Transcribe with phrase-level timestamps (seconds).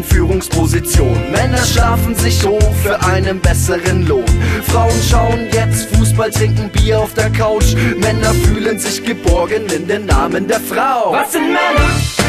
[0.00, 1.30] in den Führungspositionen.
[1.30, 4.24] Männer schlafen sich hoch für einen besseren Lohn.
[4.64, 7.74] Frauen schauen jetzt Fußball, trinken Bier auf der Couch.
[7.98, 11.12] Männer fühlen sich geborgen in den Namen der Frau.
[11.12, 12.19] Was sind Männer?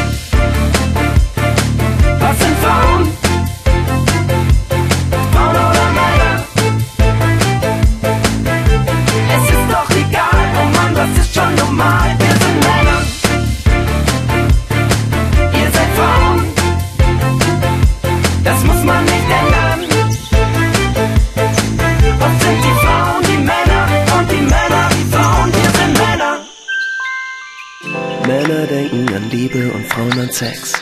[28.42, 28.66] Männer.
[28.66, 30.72] Denken an Liebe und Frauen an Sex.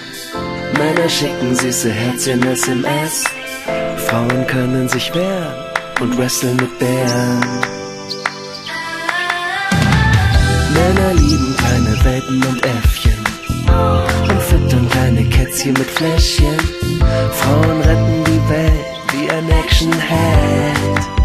[0.78, 3.25] Männer schicken süße Herzchen SMS.
[4.06, 5.55] Frauen können sich wehren
[6.00, 7.41] und wresteln mit Bären.
[10.75, 13.25] Männer lieben kleine Welpen und Äffchen
[14.30, 16.58] und füttern kleine Kätzchen mit Fläschchen.
[17.33, 21.20] Frauen retten die Welt wie ein Actionheld.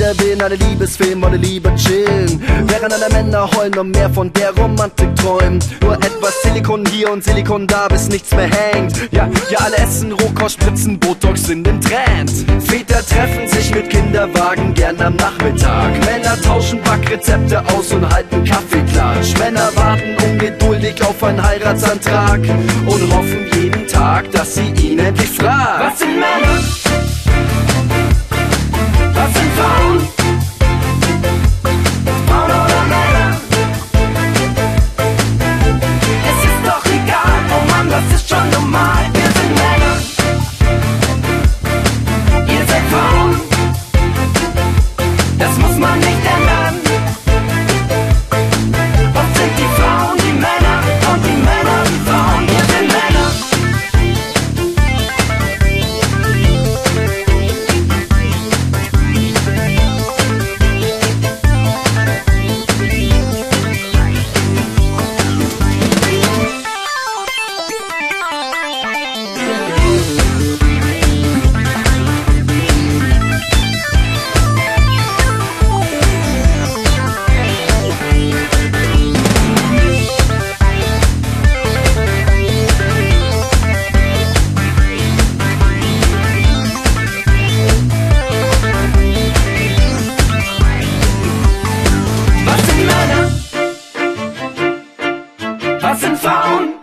[0.00, 2.42] Wieder, Willen, alle Liebesfilme, wollen lieber chillen.
[2.68, 5.58] Während alle Männer heulen und mehr von der Romantik träumen.
[5.82, 8.94] Nur etwas Silikon hier und Silikon da, bis nichts mehr hängt.
[9.12, 12.30] Ja, ja, alle essen Rohkost, spritzen Botox in den Trend.
[12.60, 15.90] Väter treffen sich mit Kinderwagen gern am Nachmittag.
[16.06, 19.36] Männer tauschen Backrezepte aus und halten Kaffeeklatsch.
[19.38, 22.40] Männer warten ungeduldig auf einen Heiratsantrag
[22.86, 25.92] und hoffen jeden Tag, dass sie ihn endlich fragt.
[25.92, 26.89] Was sind Männer?
[95.90, 96.22] Was sind Männer?
[96.22, 96.79] Was sind Frauen?